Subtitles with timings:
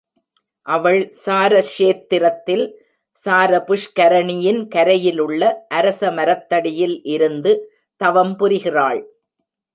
[0.65, 2.63] அவள் சாரக்ஷேத்திரத்தில்
[3.17, 7.53] சார புஷ்கரணியின் கரையிலுள்ள அரச மரத்தடியில் இருந்து
[8.01, 9.01] தவம் புரிகிறாள்.